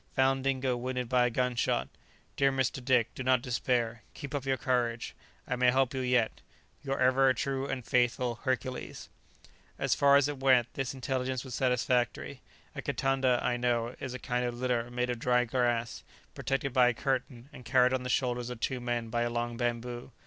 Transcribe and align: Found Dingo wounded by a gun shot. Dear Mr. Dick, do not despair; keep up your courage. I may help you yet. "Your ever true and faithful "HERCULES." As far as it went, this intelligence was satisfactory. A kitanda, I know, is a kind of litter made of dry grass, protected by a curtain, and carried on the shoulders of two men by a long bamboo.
Found 0.15 0.43
Dingo 0.45 0.75
wounded 0.75 1.07
by 1.07 1.27
a 1.27 1.29
gun 1.29 1.55
shot. 1.55 1.87
Dear 2.35 2.51
Mr. 2.51 2.83
Dick, 2.83 3.13
do 3.13 3.21
not 3.21 3.43
despair; 3.43 4.01
keep 4.15 4.33
up 4.33 4.45
your 4.45 4.57
courage. 4.57 5.13
I 5.47 5.55
may 5.55 5.69
help 5.69 5.93
you 5.93 5.99
yet. 6.01 6.41
"Your 6.83 6.99
ever 6.99 7.31
true 7.35 7.67
and 7.67 7.85
faithful 7.85 8.39
"HERCULES." 8.43 9.09
As 9.77 9.93
far 9.93 10.15
as 10.15 10.27
it 10.27 10.39
went, 10.39 10.73
this 10.73 10.95
intelligence 10.95 11.43
was 11.43 11.53
satisfactory. 11.53 12.41
A 12.75 12.81
kitanda, 12.81 13.39
I 13.43 13.57
know, 13.57 13.93
is 13.99 14.15
a 14.15 14.17
kind 14.17 14.43
of 14.43 14.57
litter 14.57 14.89
made 14.89 15.11
of 15.11 15.19
dry 15.19 15.45
grass, 15.45 16.03
protected 16.33 16.73
by 16.73 16.87
a 16.87 16.93
curtain, 16.95 17.47
and 17.53 17.63
carried 17.63 17.93
on 17.93 18.01
the 18.01 18.09
shoulders 18.09 18.49
of 18.49 18.59
two 18.59 18.79
men 18.79 19.09
by 19.09 19.21
a 19.21 19.29
long 19.29 19.55
bamboo. 19.55 20.09